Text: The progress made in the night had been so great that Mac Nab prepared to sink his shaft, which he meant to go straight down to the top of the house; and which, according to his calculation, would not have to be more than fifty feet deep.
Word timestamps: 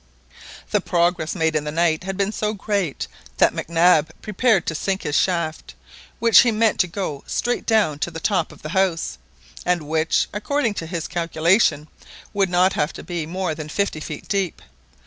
The 0.71 0.81
progress 0.81 1.35
made 1.35 1.55
in 1.55 1.63
the 1.63 1.71
night 1.71 2.05
had 2.05 2.17
been 2.17 2.31
so 2.31 2.55
great 2.55 3.07
that 3.37 3.53
Mac 3.53 3.69
Nab 3.69 4.09
prepared 4.23 4.65
to 4.65 4.73
sink 4.73 5.03
his 5.03 5.15
shaft, 5.15 5.75
which 6.17 6.39
he 6.39 6.49
meant 6.51 6.79
to 6.79 6.87
go 6.87 7.23
straight 7.27 7.67
down 7.67 7.99
to 7.99 8.09
the 8.09 8.19
top 8.19 8.51
of 8.51 8.63
the 8.63 8.69
house; 8.69 9.19
and 9.63 9.83
which, 9.87 10.27
according 10.33 10.73
to 10.81 10.87
his 10.87 11.07
calculation, 11.07 11.87
would 12.33 12.49
not 12.49 12.73
have 12.73 12.93
to 12.93 13.03
be 13.03 13.27
more 13.27 13.53
than 13.53 13.69
fifty 13.69 13.99
feet 13.99 14.27
deep. 14.27 14.63